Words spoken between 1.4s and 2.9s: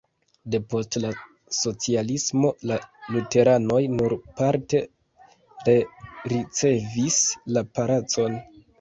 socialismo la